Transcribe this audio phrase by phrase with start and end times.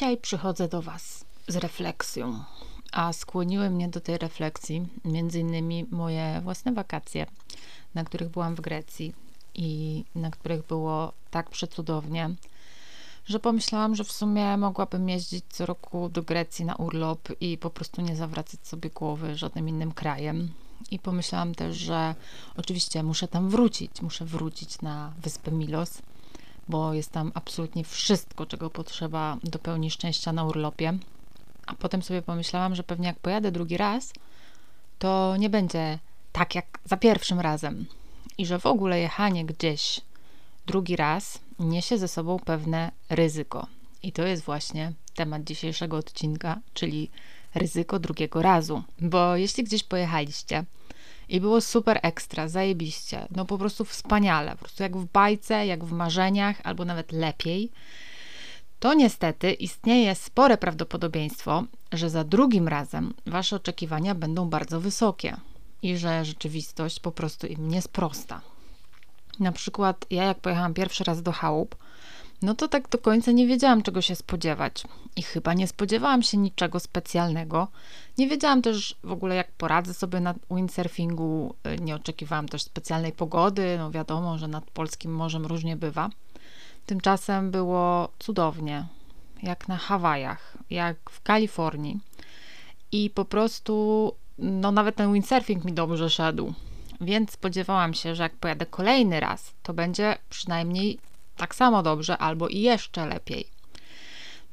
[0.00, 2.44] Dzisiaj przychodzę do Was z refleksją,
[2.92, 7.26] a skłoniły mnie do tej refleksji między innymi moje własne wakacje,
[7.94, 9.12] na których byłam w Grecji
[9.54, 12.30] i na których było tak przecudownie,
[13.26, 17.70] że pomyślałam, że w sumie mogłabym jeździć co roku do Grecji na urlop i po
[17.70, 20.48] prostu nie zawracać sobie głowy żadnym innym krajem.
[20.90, 22.14] I pomyślałam też, że
[22.56, 26.02] oczywiście muszę tam wrócić, muszę wrócić na wyspę Milos
[26.70, 30.98] bo jest tam absolutnie wszystko, czego potrzeba do pełni szczęścia na urlopie.
[31.66, 34.12] A potem sobie pomyślałam, że pewnie jak pojadę drugi raz,
[34.98, 35.98] to nie będzie
[36.32, 37.86] tak jak za pierwszym razem.
[38.38, 40.00] I że w ogóle jechanie gdzieś
[40.66, 43.66] drugi raz niesie ze sobą pewne ryzyko.
[44.02, 47.10] I to jest właśnie temat dzisiejszego odcinka, czyli
[47.54, 48.82] ryzyko drugiego razu.
[49.00, 50.64] Bo jeśli gdzieś pojechaliście,
[51.30, 53.26] i było super ekstra, zajebiście.
[53.30, 54.50] No po prostu wspaniale.
[54.52, 57.70] Po prostu jak w bajce, jak w marzeniach, albo nawet lepiej.
[58.80, 65.36] To niestety istnieje spore prawdopodobieństwo, że za drugim razem wasze oczekiwania będą bardzo wysokie
[65.82, 68.40] i że rzeczywistość po prostu im nie sprosta.
[69.40, 71.76] Na przykład ja jak pojechałam pierwszy raz do chałup,
[72.42, 74.84] no to tak do końca nie wiedziałam, czego się spodziewać.
[75.16, 77.68] I chyba nie spodziewałam się niczego specjalnego.
[78.18, 81.54] Nie wiedziałam też w ogóle, jak poradzę sobie na windsurfingu.
[81.80, 83.76] Nie oczekiwałam też specjalnej pogody.
[83.78, 86.10] No wiadomo, że nad polskim morzem różnie bywa.
[86.86, 88.86] Tymczasem było cudownie,
[89.42, 92.00] jak na Hawajach, jak w Kalifornii.
[92.92, 96.54] I po prostu, no nawet ten windsurfing mi dobrze szedł.
[97.00, 100.98] Więc spodziewałam się, że jak pojadę kolejny raz, to będzie przynajmniej
[101.40, 103.44] tak samo dobrze albo i jeszcze lepiej.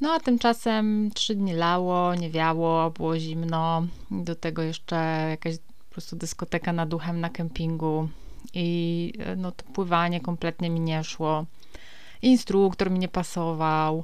[0.01, 4.95] No a tymczasem trzy dni lało, nie wiało, było zimno, do tego jeszcze
[5.29, 8.09] jakaś po prostu dyskoteka nad duchem na kempingu
[8.53, 11.45] i no to pływanie kompletnie mi nie szło.
[12.21, 14.03] Instruktor mi nie pasował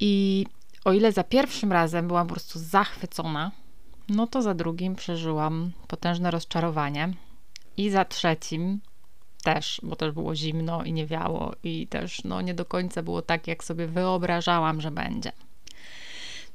[0.00, 0.46] i
[0.84, 3.50] o ile za pierwszym razem byłam po prostu zachwycona,
[4.08, 7.14] no to za drugim przeżyłam potężne rozczarowanie
[7.76, 8.80] i za trzecim
[9.44, 13.22] też, bo też było zimno i nie wiało i też no, nie do końca było
[13.22, 15.32] tak, jak sobie wyobrażałam, że będzie.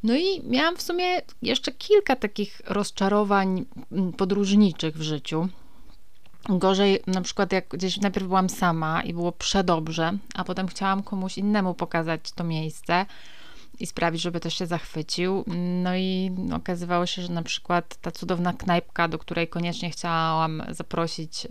[0.03, 5.47] No i miałam w sumie jeszcze kilka takich rozczarowań mm, podróżniczych w życiu.
[6.49, 11.37] Gorzej, na przykład, jak gdzieś najpierw byłam sama i było przedobrze, a potem chciałam komuś
[11.37, 13.05] innemu pokazać to miejsce,
[13.79, 15.43] i sprawić, żeby też się zachwycił.
[15.83, 21.45] No i okazywało się, że na przykład ta cudowna knajpka, do której koniecznie chciałam zaprosić
[21.45, 21.49] y,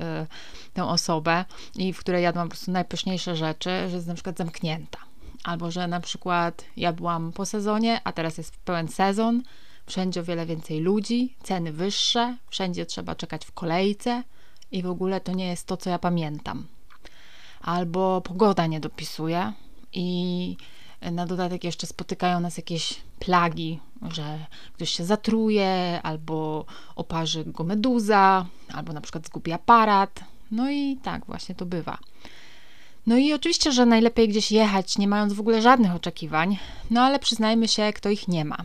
[0.72, 1.44] tę osobę
[1.76, 4.98] i w której jadłam po prostu najpyszniejsze rzeczy, że jest na przykład zamknięta.
[5.44, 9.42] Albo że na przykład ja byłam po sezonie, a teraz jest pełen sezon,
[9.86, 14.22] wszędzie o wiele więcej ludzi, ceny wyższe, wszędzie trzeba czekać w kolejce
[14.72, 16.66] i w ogóle to nie jest to, co ja pamiętam.
[17.60, 19.52] Albo pogoda nie dopisuje
[19.92, 20.56] i
[21.00, 24.38] na dodatek jeszcze spotykają nas jakieś plagi, że
[24.72, 26.64] ktoś się zatruje, albo
[26.96, 30.20] oparzy go meduza, albo na przykład zgubi aparat.
[30.50, 31.98] No i tak właśnie to bywa.
[33.06, 36.58] No i oczywiście, że najlepiej gdzieś jechać, nie mając w ogóle żadnych oczekiwań,
[36.90, 38.56] no ale przyznajmy się, kto ich nie ma.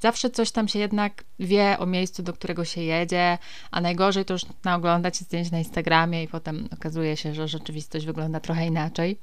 [0.00, 3.38] Zawsze coś tam się jednak wie o miejscu, do którego się jedzie,
[3.70, 8.40] a najgorzej to już naoglądać zdjęć na Instagramie i potem okazuje się, że rzeczywistość wygląda
[8.40, 9.18] trochę inaczej.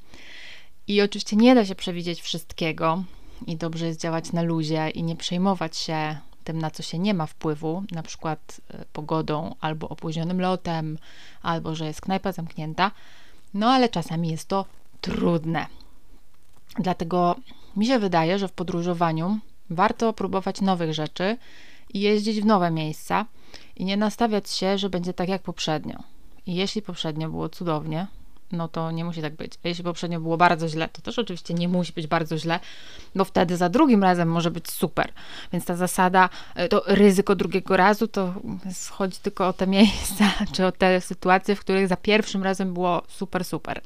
[0.88, 3.04] I oczywiście nie da się przewidzieć wszystkiego
[3.48, 7.14] i dobrze jest działać na luzie i nie przejmować się tym, na co się nie
[7.14, 10.98] ma wpływu, na przykład e, pogodą albo opóźnionym lotem,
[11.42, 12.92] albo że jest knajpa zamknięta.
[13.54, 14.66] No ale czasami jest to
[15.02, 15.66] trudne.
[16.80, 17.36] Dlatego
[17.76, 21.38] mi się wydaje, że w podróżowaniu warto próbować nowych rzeczy
[21.94, 23.26] i jeździć w nowe miejsca
[23.76, 26.04] i nie nastawiać się, że będzie tak jak poprzednio.
[26.46, 28.08] I jeśli poprzednio było cudownie,
[28.52, 29.54] no to nie musi tak być.
[29.64, 32.60] Jeśli poprzednio było bardzo źle, to też oczywiście nie musi być bardzo źle,
[33.16, 35.12] bo wtedy za drugim razem może być super.
[35.54, 38.34] Więc ta zasada, e, to ryzyko drugiego razu, to
[38.92, 43.04] chodzi tylko o te miejsca, czy o te sytuacje, w których za pierwszym razem było
[43.08, 43.82] super, super.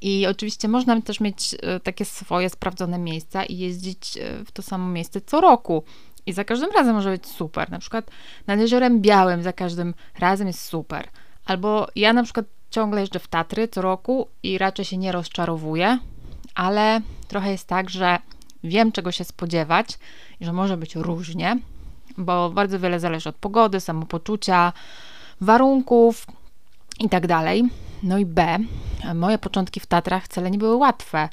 [0.00, 4.62] I oczywiście można też mieć e, takie swoje sprawdzone miejsca i jeździć e, w to
[4.62, 5.84] samo miejsce co roku.
[6.26, 7.70] I za każdym razem może być super.
[7.70, 8.10] Na przykład
[8.46, 11.08] nad Jeziorem Białym za każdym razem jest super.
[11.44, 15.98] Albo ja na przykład ciągle jeżdżę w Tatry co roku i raczej się nie rozczarowuję,
[16.54, 18.18] ale trochę jest tak, że
[18.64, 19.98] wiem czego się spodziewać
[20.40, 21.58] i że może być różnie,
[22.18, 24.72] bo bardzo wiele zależy od pogody, samopoczucia,
[25.40, 26.26] warunków
[27.00, 27.24] i tak.
[28.02, 28.58] No i B,
[29.14, 31.28] moje początki w Tatrach wcale nie były łatwe,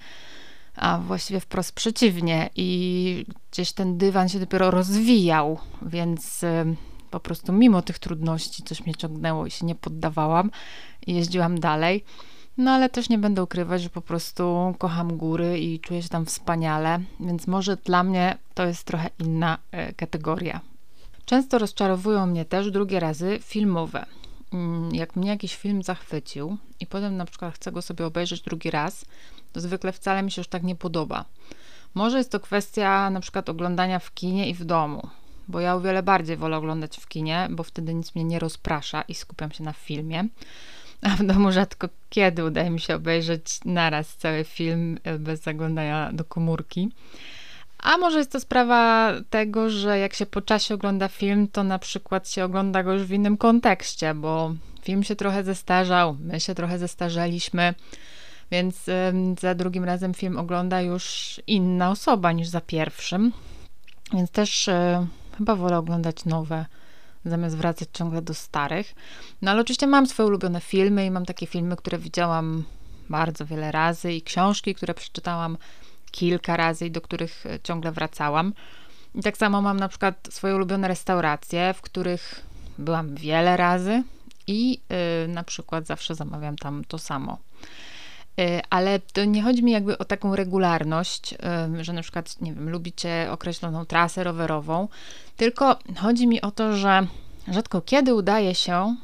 [0.76, 6.46] a właściwie wprost przeciwnie i gdzieś ten dywan się dopiero rozwijał, więc
[7.16, 10.52] po prostu mimo tych trudności coś mnie ciągnęło i się nie poddawałam
[11.08, 12.04] i jeździłam dalej.
[12.58, 16.26] No ale też nie będę ukrywać, że po prostu kocham góry i czuję się tam
[16.26, 20.60] wspaniale, więc może dla mnie to jest trochę inna e, kategoria.
[21.26, 24.06] Często rozczarowują mnie też drugie razy filmowe.
[24.54, 28.72] Mm, jak mnie jakiś film zachwycił i potem na przykład chcę go sobie obejrzeć drugi
[28.72, 29.06] raz,
[29.54, 31.26] to zwykle wcale mi się już tak nie podoba.
[31.94, 35.10] Może jest to kwestia na przykład oglądania w kinie i w domu,
[35.48, 39.02] bo ja o wiele bardziej wolę oglądać w kinie, bo wtedy nic mnie nie rozprasza
[39.02, 40.28] i skupiam się na filmie.
[41.02, 46.10] A w domu rzadko kiedy udaje mi się obejrzeć naraz cały film e, bez zaglądania
[46.14, 46.90] do komórki.
[47.80, 51.80] A może jest to sprawa tego, że jak się po czasie ogląda film, to na
[51.80, 56.56] przykład się ogląda go już w innym kontekście, bo film się trochę zestarzał, my się
[56.56, 57.74] trochę zestarzeliśmy,
[58.52, 58.86] więc
[59.40, 63.32] za drugim razem film ogląda już inna osoba niż za pierwszym.
[64.14, 66.66] Więc też e, chyba wolę oglądać nowe,
[67.26, 68.96] zamiast wracać ciągle do starych.
[69.42, 72.64] No ale oczywiście mam swoje ulubione filmy i mam takie filmy, które widziałam
[73.10, 75.58] bardzo wiele razy i książki, które przeczytałam
[76.12, 78.54] kilka razy i do których e, ciągle wracałam.
[79.16, 82.42] I tak samo mam na przykład swoje ulubione restauracje, w których
[82.78, 84.04] byłam wiele razy
[84.48, 87.38] i yy, na przykład zawsze zamawiam tam to samo.
[88.38, 91.36] Yy, ale to nie chodzi mi jakby o taką regularność,
[91.74, 94.88] yy, że na przykład, nie wiem, lubicie określoną trasę rowerową,
[95.38, 97.08] tylko chodzi mi o to, że
[97.48, 98.96] rzadko kiedy udaje się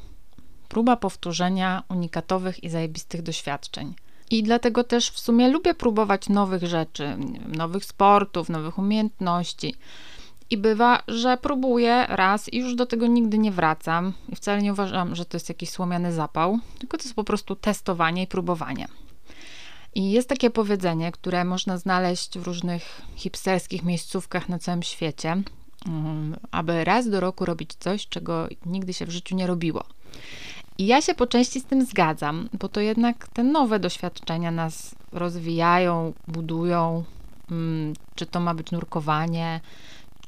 [0.70, 3.96] próba powtórzenia unikatowych i zajebistych doświadczeń.
[4.30, 7.18] I dlatego też w sumie lubię próbować nowych rzeczy,
[7.48, 9.76] nowych sportów, nowych umiejętności.
[10.50, 14.14] I bywa, że próbuję raz i już do tego nigdy nie wracam.
[14.30, 17.56] I wcale nie uważam, że to jest jakiś słomiany zapał, tylko to jest po prostu
[17.56, 18.88] testowanie i próbowanie.
[19.96, 25.44] I jest takie powiedzenie, które można znaleźć w różnych hipsterskich miejscówkach na całym świecie,
[25.88, 29.84] mm, aby raz do roku robić coś, czego nigdy się w życiu nie robiło.
[30.78, 34.96] I ja się po części z tym zgadzam, bo to jednak te nowe doświadczenia nas
[35.12, 37.04] rozwijają, budują.
[37.52, 39.62] Mm, czy to ma być nurkowanie,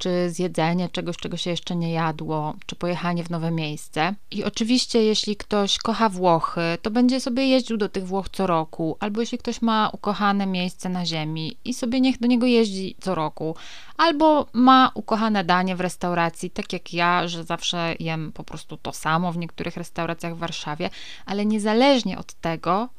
[0.04, 4.16] czy zjedzenie czegoś, czego się jeszcze nie jadło, czy pojechanie w nowe miejsce.
[4.32, 8.98] I oczywiście, jeśli ktoś kocha Włochy, to będzie sobie jeździł do tych Włoch co roku,
[9.00, 13.16] albo jeśli ktoś ma ukochane miejsce na ziemi i sobie niech do niego jeździ co
[13.16, 13.56] roku,
[13.98, 18.92] albo ma ukochane danie w restauracji, tak jak ja, że zawsze jem po prostu to
[18.92, 20.90] samo w niektórych restauracjach w Warszawie,
[21.26, 22.90] ale niezależnie od tego,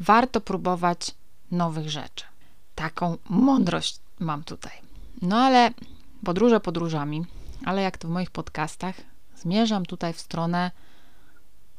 [0.00, 1.10] warto próbować
[1.50, 2.24] nowych rzeczy.
[2.74, 4.72] Taką mądrość mam tutaj.
[5.22, 5.70] No ale
[6.24, 7.24] podróże podróżami,
[7.64, 8.94] ale jak to w moich podcastach,
[9.36, 10.70] zmierzam tutaj w stronę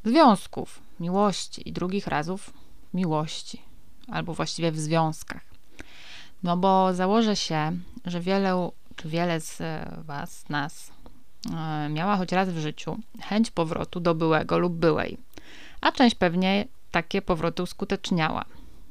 [0.04, 2.52] związków, miłości i drugich razów
[2.94, 3.62] miłości,
[4.08, 5.42] albo właściwie w związkach.
[6.42, 7.72] No bo założę się,
[8.04, 9.62] że wiele, czy wiele z
[10.06, 10.92] Was, nas,
[11.56, 15.18] e, miała choć raz w życiu chęć powrotu do byłego lub byłej,
[15.80, 18.44] a część pewnie takie powroty uskuteczniała.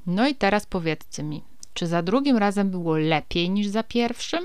[0.06, 4.44] No i teraz powiedzcie mi, czy za drugim razem było lepiej niż za pierwszym?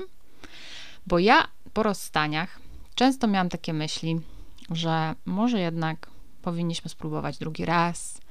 [1.07, 2.59] Bo ja po rozstaniach
[2.95, 4.21] często miałam takie myśli,
[4.71, 6.09] że może jednak
[6.41, 8.21] powinniśmy spróbować drugi raz,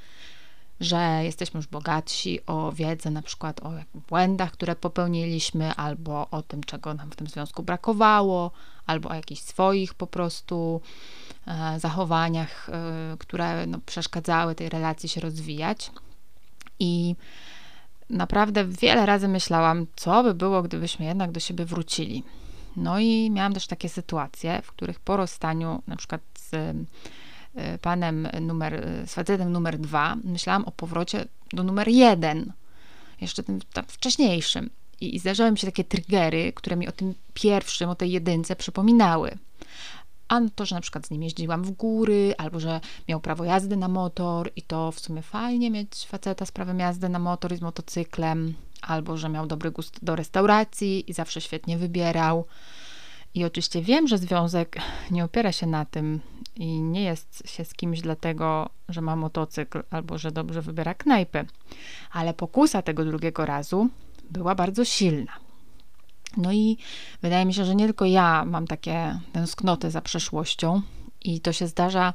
[0.81, 3.73] że jesteśmy już bogatsi o wiedzę, na przykład o
[4.09, 8.50] błędach, które popełniliśmy, albo o tym, czego nam w tym związku brakowało,
[8.87, 10.81] albo o jakichś swoich po prostu
[11.47, 15.90] e, zachowaniach, e, które no, przeszkadzały tej relacji się rozwijać.
[16.78, 17.16] I
[18.11, 22.25] naprawdę wiele razy myślałam, co by było, gdybyśmy jednak do siebie wrócili.
[22.78, 28.28] No i miałam też takie sytuacje, w których po rozstaniu, na przykład z e, panem
[28.40, 32.52] numer, z facetem numer dwa, myślałam o powrocie do numer jeden,
[33.20, 34.70] jeszcze tym wcześniejszym.
[35.00, 38.56] I, I zdarzały mi się takie triggery, które mi o tym pierwszym, o tej jedynce
[38.56, 39.38] przypominały.
[40.28, 43.76] A to, że na przykład z nim jeździłam w góry, albo że miał prawo jazdy
[43.76, 47.56] na motor i to w sumie fajnie mieć faceta z prawem jazdy na motor i
[47.56, 52.44] z motocyklem, albo że miał dobry gust do restauracji i zawsze świetnie wybierał.
[53.35, 54.76] I oczywiście wiem, że związek
[55.11, 56.20] nie opiera się na tym
[56.56, 61.47] i nie jest się z kimś dlatego, że ma motocykl albo że dobrze wybiera knajpy,
[62.12, 63.88] ale pokusa tego drugiego razu
[64.30, 65.32] była bardzo silna.
[66.37, 66.78] No i
[67.23, 70.82] wydaje mi się, że nie tylko ja mam takie tęsknoty za przeszłością
[71.25, 72.14] i to się zdarza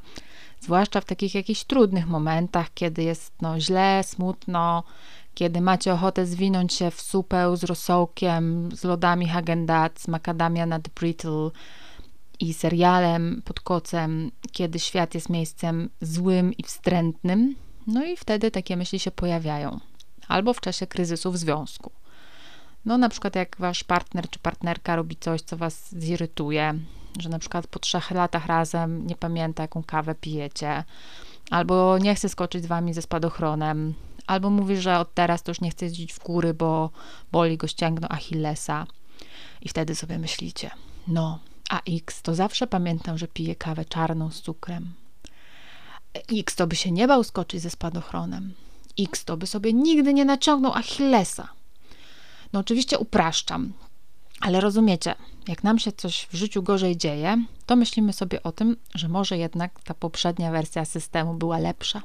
[0.60, 4.84] zwłaszcza w takich jakichś trudnych momentach, kiedy jest no, źle, smutno,
[5.34, 11.50] kiedy macie ochotę zwinąć się w supę z rosołkiem, z lodami Hagendat, makadamia nad brittle
[12.40, 17.54] i serialem pod kocem, kiedy świat jest miejscem złym i wstrętnym,
[17.86, 19.80] no i wtedy takie myśli się pojawiają.
[20.28, 21.90] Albo w czasie kryzysu w związku.
[22.84, 26.74] No na przykład jak wasz partner czy partnerka robi coś, co was zirytuje,
[27.18, 30.84] że na przykład po trzech latach razem nie pamięta, jaką kawę pijecie,
[31.50, 33.94] albo nie chce skoczyć z wami ze spadochronem,
[34.26, 36.90] Albo mówi, że od teraz to już nie chce jeździć w góry, bo
[37.32, 38.86] boli go ścięgno Achillesa.
[39.62, 40.70] I wtedy sobie myślicie,
[41.08, 41.38] no,
[41.70, 44.92] a X to zawsze pamiętam, że pije kawę czarną z cukrem.
[46.32, 48.54] X to by się nie bał skoczyć ze spadochronem.
[48.98, 51.48] X to by sobie nigdy nie naciągnął Achillesa.
[52.52, 53.72] No oczywiście upraszczam,
[54.40, 55.14] ale rozumiecie,
[55.48, 59.38] jak nam się coś w życiu gorzej dzieje, to myślimy sobie o tym, że może
[59.38, 62.02] jednak ta poprzednia wersja systemu była lepsza.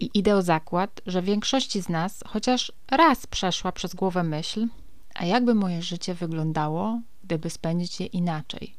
[0.00, 4.68] I idę o zakład, że większości z nas chociaż raz przeszła przez głowę myśl,
[5.14, 8.74] a jakby moje życie wyglądało, gdyby spędzić je inaczej,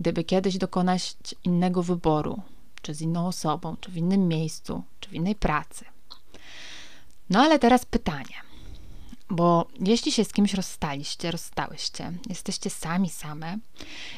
[0.00, 2.42] gdyby kiedyś dokonać innego wyboru,
[2.82, 5.84] czy z inną osobą, czy w innym miejscu, czy w innej pracy.
[7.30, 8.34] No ale teraz pytanie.
[9.30, 13.58] Bo jeśli się z kimś rozstaliście, rozstałyście, jesteście sami same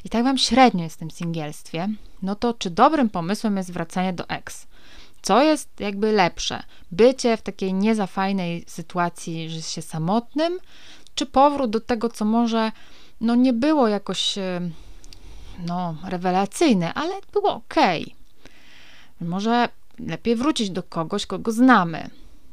[0.05, 1.89] i tak wam średnio jest w tym singielstwie,
[2.23, 4.67] no to czy dobrym pomysłem jest wracanie do ex?
[5.23, 6.63] Co jest jakby lepsze?
[6.93, 10.59] Bycie w takiej nie za fajnej sytuacji, że się samotnym,
[11.15, 12.73] czy powrót do tego, co może
[13.21, 14.61] no nie było jakoś e,
[15.67, 17.75] no, rewelacyjne, ale było ok.
[19.21, 22.11] Może lepiej wrócić do kogoś, kogo znamy,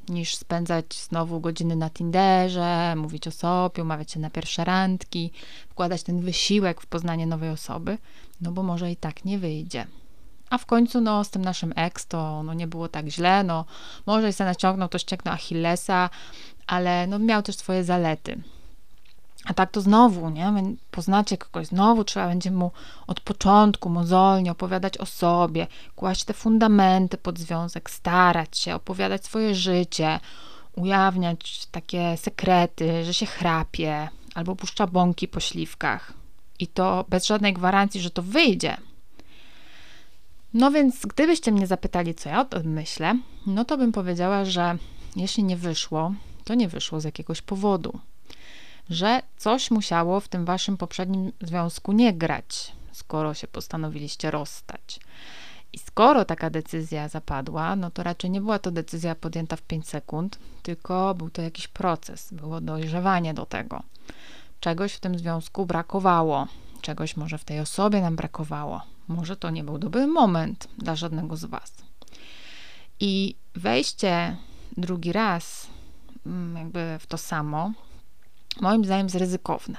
[0.09, 5.31] niż spędzać znowu godziny na Tinderze, mówić o sobie, umawiać się na pierwsze randki,
[5.69, 7.97] wkładać ten wysiłek w poznanie nowej osoby,
[8.41, 9.87] no bo może i tak nie wyjdzie.
[10.49, 13.65] A w końcu, no, z tym naszym ex to no, nie było tak źle, no,
[14.05, 16.09] może się naciągnął to ścięgno Achillesa,
[16.67, 18.41] ale no, miał też swoje zalety.
[19.45, 20.53] A tak to znowu, nie?
[20.91, 22.71] Poznacie kogoś, znowu trzeba będzie mu
[23.07, 29.55] od początku mozolnie opowiadać o sobie, kłaść te fundamenty pod związek, starać się, opowiadać swoje
[29.55, 30.19] życie,
[30.75, 36.13] ujawniać takie sekrety, że się chrapie albo puszcza bąki po śliwkach.
[36.59, 38.77] I to bez żadnej gwarancji, że to wyjdzie.
[40.53, 44.77] No więc, gdybyście mnie zapytali, co ja o tym myślę, no to bym powiedziała, że
[45.15, 46.13] jeśli nie wyszło,
[46.43, 47.99] to nie wyszło z jakiegoś powodu
[48.89, 54.99] że coś musiało w tym waszym poprzednim związku nie grać, skoro się postanowiliście rozstać.
[55.73, 59.87] I skoro taka decyzja zapadła, no to raczej nie była to decyzja podjęta w 5
[59.87, 63.83] sekund, tylko był to jakiś proces, było dojrzewanie do tego.
[64.59, 66.47] Czegoś w tym związku brakowało,
[66.81, 68.81] czegoś może w tej osobie nam brakowało.
[69.07, 71.73] Może to nie był dobry moment dla żadnego z Was.
[72.99, 74.37] I wejście
[74.77, 75.67] drugi raz,
[76.25, 77.73] mm, jakby w to samo,
[78.61, 79.77] moim zdaniem jest ryzykowne,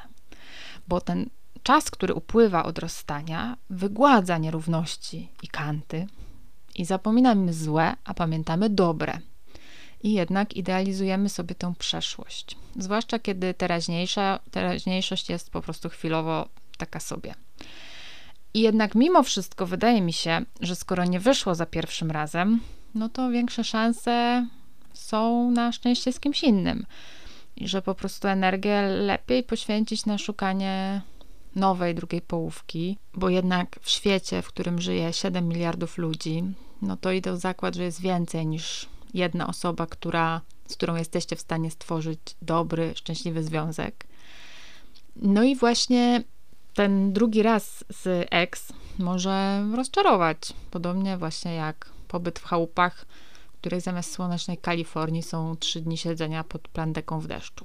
[0.88, 1.30] bo ten
[1.62, 6.06] czas, który upływa od rozstania, wygładza nierówności i kanty
[6.74, 9.18] i zapominamy złe, a pamiętamy dobre.
[10.02, 17.00] I jednak idealizujemy sobie tę przeszłość, zwłaszcza kiedy teraźniejsza, teraźniejszość jest po prostu chwilowo taka
[17.00, 17.34] sobie.
[18.58, 22.60] I jednak mimo wszystko wydaje mi się, że skoro nie wyszło za pierwszym razem,
[22.94, 24.46] no to większe szanse
[24.92, 26.86] są na szczęście z kimś innym
[27.56, 31.02] i że po prostu energię lepiej poświęcić na szukanie
[31.54, 36.44] nowej drugiej połówki, bo jednak w świecie, w którym żyje 7 miliardów ludzi,
[36.82, 41.36] no to idę w zakład, że jest więcej niż jedna osoba, która, z którą jesteście
[41.36, 44.06] w stanie stworzyć dobry, szczęśliwy związek.
[45.16, 46.24] No i właśnie
[46.74, 50.38] ten drugi raz z ex może rozczarować,
[50.70, 53.06] podobnie właśnie jak pobyt w chałupach
[53.60, 57.64] której zamiast słonecznej Kalifornii są trzy dni siedzenia pod plandeką w deszczu.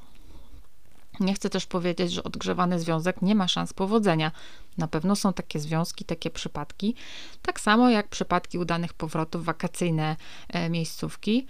[1.19, 4.31] Nie chcę też powiedzieć, że odgrzewany związek nie ma szans powodzenia.
[4.77, 6.95] Na pewno są takie związki, takie przypadki,
[7.41, 10.15] tak samo jak przypadki udanych powrotów, wakacyjne
[10.49, 11.47] e, miejscówki.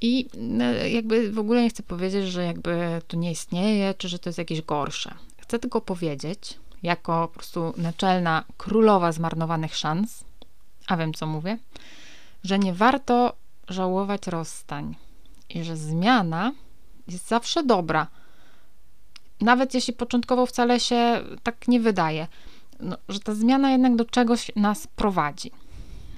[0.00, 0.28] I
[0.60, 4.28] e, jakby w ogóle nie chcę powiedzieć, że jakby to nie istnieje, czy że to
[4.28, 5.14] jest jakieś gorsze.
[5.38, 10.24] Chcę tylko powiedzieć, jako po prostu naczelna królowa zmarnowanych szans,
[10.86, 11.58] a wiem co mówię,
[12.44, 13.36] że nie warto
[13.68, 14.94] żałować rozstań
[15.48, 16.52] i że zmiana
[17.08, 18.06] jest zawsze dobra.
[19.40, 22.28] Nawet jeśli początkowo wcale się tak nie wydaje,
[22.80, 25.50] no, że ta zmiana jednak do czegoś nas prowadzi.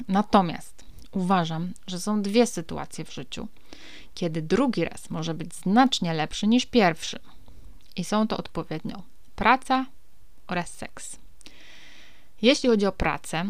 [0.09, 3.49] Natomiast uważam, że są dwie sytuacje w życiu,
[4.14, 7.18] kiedy drugi raz może być znacznie lepszy niż pierwszy.
[7.97, 9.02] I są to odpowiednio
[9.37, 9.87] praca
[10.46, 11.16] oraz seks.
[12.42, 13.44] Jeśli chodzi o pracę,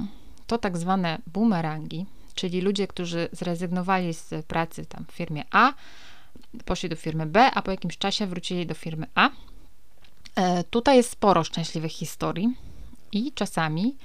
[0.47, 5.73] to tak zwane bumerangi czyli ludzie, którzy zrezygnowali z pracy tam w firmie A,
[6.65, 9.31] poszli do firmy B, a po jakimś czasie wrócili do firmy A.
[10.35, 12.57] E, tutaj jest sporo szczęśliwych historii
[13.13, 13.97] i czasami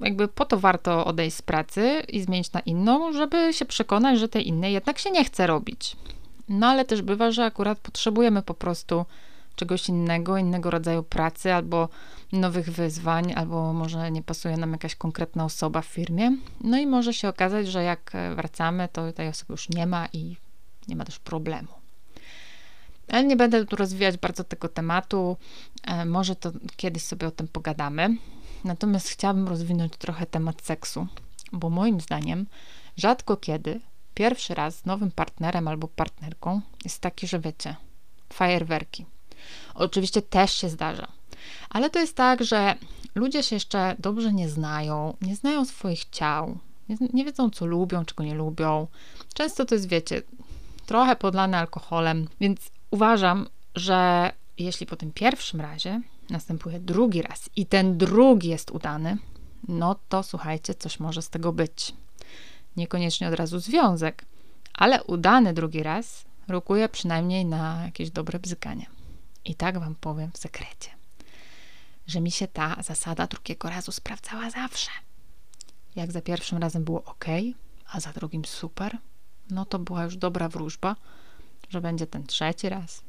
[0.00, 4.28] jakby po to warto odejść z pracy i zmienić na inną, żeby się przekonać, że
[4.28, 5.96] tej innej jednak się nie chce robić.
[6.48, 9.04] No ale też bywa, że akurat potrzebujemy po prostu
[9.56, 11.88] czegoś innego, innego rodzaju pracy albo
[12.32, 16.36] nowych wyzwań, albo może nie pasuje nam jakaś konkretna osoba w firmie.
[16.60, 20.36] No i może się okazać, że jak wracamy, to tej osoby już nie ma i
[20.88, 21.68] nie ma też problemu.
[23.08, 25.36] Ale nie będę tu rozwijać bardzo tego tematu.
[25.86, 28.16] E, może to kiedyś sobie o tym pogadamy.
[28.64, 31.06] Natomiast chciałabym rozwinąć trochę temat seksu,
[31.52, 32.46] bo moim zdaniem
[32.96, 33.80] rzadko kiedy
[34.14, 37.76] pierwszy raz z nowym partnerem albo partnerką jest taki, że wiecie,
[38.32, 39.06] fajerwerki.
[39.74, 41.06] Oczywiście też się zdarza,
[41.70, 42.74] ale to jest tak, że
[43.14, 48.04] ludzie się jeszcze dobrze nie znają, nie znają swoich ciał, nie, nie wiedzą, co lubią,
[48.04, 48.86] czego nie lubią.
[49.34, 50.22] Często to jest, wiecie,
[50.86, 57.66] trochę podlane alkoholem, więc uważam, że jeśli po tym pierwszym razie następuje drugi raz i
[57.66, 59.18] ten drugi jest udany,
[59.68, 61.94] no to słuchajcie, coś może z tego być.
[62.76, 64.24] Niekoniecznie od razu związek,
[64.74, 68.86] ale udany drugi raz rokuje przynajmniej na jakieś dobre bzykanie.
[69.50, 70.90] I tak wam powiem w sekrecie,
[72.06, 74.90] że mi się ta zasada drugiego razu sprawdzała zawsze.
[75.96, 77.24] Jak za pierwszym razem było ok,
[77.92, 78.98] a za drugim super,
[79.50, 80.96] no to była już dobra wróżba,
[81.68, 83.02] że będzie ten trzeci raz,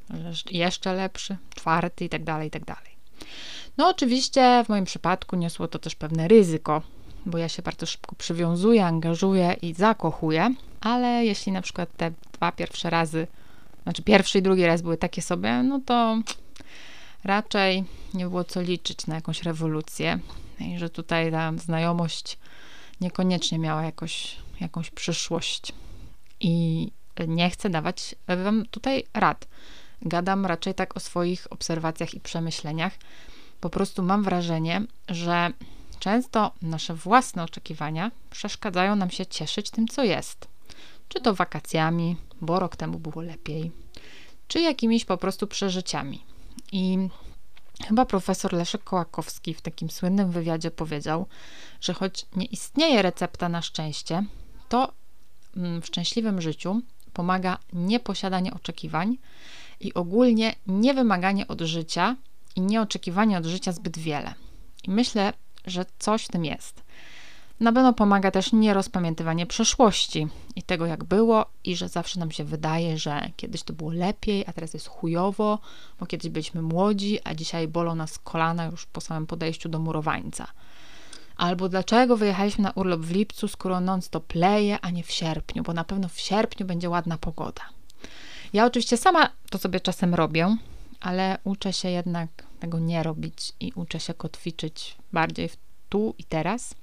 [0.51, 2.91] jeszcze lepszy, czwarty i tak dalej, i tak dalej.
[3.77, 6.81] No oczywiście w moim przypadku niosło to też pewne ryzyko,
[7.25, 12.51] bo ja się bardzo szybko przywiązuję, angażuję i zakochuję, ale jeśli na przykład te dwa
[12.51, 13.27] pierwsze razy,
[13.83, 16.21] znaczy pierwszy i drugi raz były takie sobie, no to
[17.23, 17.83] raczej
[18.13, 20.19] nie było co liczyć na jakąś rewolucję
[20.59, 22.37] i że tutaj ta znajomość
[23.01, 25.71] niekoniecznie miała jakoś, jakąś przyszłość.
[26.39, 26.87] I
[27.27, 29.47] nie chcę dawać wam tutaj rad.
[30.01, 32.93] Gadam raczej tak o swoich obserwacjach i przemyśleniach.
[33.59, 35.49] Po prostu mam wrażenie, że
[35.99, 40.47] często nasze własne oczekiwania przeszkadzają nam się cieszyć tym, co jest.
[41.07, 43.71] Czy to wakacjami, bo rok temu było lepiej,
[44.47, 46.23] czy jakimiś po prostu przeżyciami.
[46.71, 46.97] I
[47.87, 51.25] chyba profesor Leszek Kołakowski w takim słynnym wywiadzie powiedział,
[51.81, 54.23] że choć nie istnieje recepta na szczęście,
[54.69, 54.91] to
[55.57, 56.81] mm, w szczęśliwym życiu
[57.13, 59.17] pomaga nieposiadanie oczekiwań
[59.79, 62.15] i ogólnie niewymaganie od życia
[62.55, 64.33] i nieoczekiwanie od życia zbyt wiele.
[64.83, 65.33] I myślę,
[65.65, 66.83] że coś w tym jest.
[67.61, 72.43] Na pewno pomaga też nierozpamiętywanie przeszłości i tego, jak było, i że zawsze nam się
[72.43, 75.59] wydaje, że kiedyś to było lepiej, a teraz jest chujowo,
[75.99, 80.47] bo kiedyś byliśmy młodzi, a dzisiaj bolą nas kolana już po samym podejściu do murowańca.
[81.37, 85.73] Albo dlaczego wyjechaliśmy na urlop w lipcu, skoro non-stop leje, a nie w sierpniu, bo
[85.73, 87.61] na pewno w sierpniu będzie ładna pogoda.
[88.53, 90.57] Ja oczywiście sama to sobie czasem robię,
[90.99, 95.57] ale uczę się jednak tego nie robić i uczę się kotwiczyć bardziej w
[95.89, 96.75] tu i teraz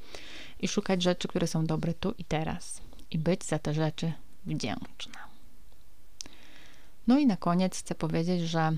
[0.61, 4.13] i szukać rzeczy, które są dobre tu i teraz i być za te rzeczy
[4.47, 5.29] wdzięczna.
[7.07, 8.73] No i na koniec chcę powiedzieć, że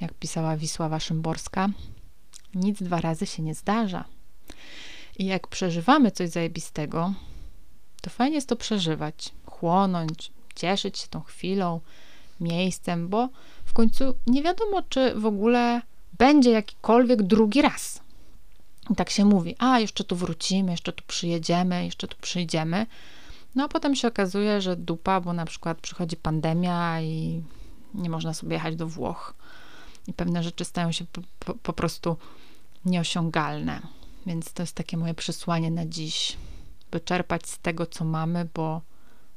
[0.00, 1.68] jak pisała Wisława Szymborska,
[2.54, 4.04] nic dwa razy się nie zdarza.
[5.18, 7.14] I jak przeżywamy coś zajebistego,
[8.00, 11.80] to fajnie jest to przeżywać, chłonąć, cieszyć się tą chwilą,
[12.40, 13.28] miejscem, bo
[13.64, 15.82] w końcu nie wiadomo, czy w ogóle
[16.18, 18.03] będzie jakikolwiek drugi raz.
[18.90, 22.86] I tak się mówi, a jeszcze tu wrócimy, jeszcze tu przyjedziemy, jeszcze tu przyjdziemy.
[23.54, 27.42] No a potem się okazuje, że dupa, bo na przykład przychodzi pandemia i
[27.94, 29.34] nie można sobie jechać do Włoch.
[30.06, 32.16] I pewne rzeczy stają się po, po, po prostu
[32.84, 33.80] nieosiągalne.
[34.26, 36.36] Więc to jest takie moje przesłanie na dziś,
[36.90, 38.80] by czerpać z tego, co mamy, bo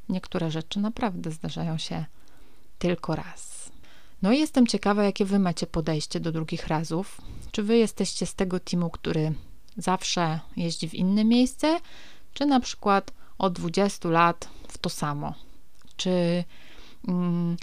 [0.09, 2.05] niektóre rzeczy naprawdę zdarzają się
[2.79, 3.71] tylko raz.
[4.21, 7.21] No i jestem ciekawa, jakie wy macie podejście do drugich razów.
[7.51, 9.33] Czy wy jesteście z tego teamu, który
[9.77, 11.79] zawsze jeździ w inne miejsce,
[12.33, 15.33] czy na przykład od 20 lat w to samo?
[15.97, 16.43] Czy
[17.07, 17.57] mm,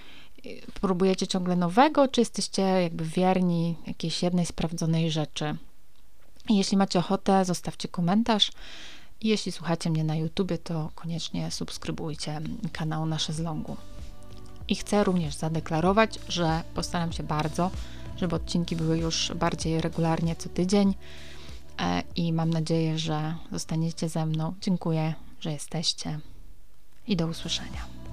[0.81, 5.57] próbujecie ciągle nowego, czy jesteście jakby wierni jakiejś jednej sprawdzonej rzeczy?
[6.49, 8.53] Jeśli macie ochotę, zostawcie komentarz.
[9.23, 12.41] Jeśli słuchacie mnie na YouTubie, to koniecznie subskrybujcie
[12.73, 13.77] kanał Nasze Zlągu.
[14.69, 17.71] I chcę również zadeklarować, że postaram się bardzo,
[18.17, 20.95] żeby odcinki były już bardziej regularnie co tydzień
[21.81, 24.55] e, i mam nadzieję, że zostaniecie ze mną.
[24.61, 26.21] Dziękuję, że jesteście
[27.07, 28.04] i do usłyszenia.